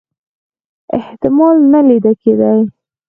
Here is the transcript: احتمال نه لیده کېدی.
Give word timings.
احتمال 0.99 1.57
نه 1.73 1.79
لیده 1.87 2.13
کېدی. 2.21 2.59